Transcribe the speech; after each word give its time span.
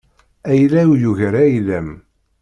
Ayla-w 0.49 0.91
yugar 1.01 1.33
ayla-m. 1.43 1.89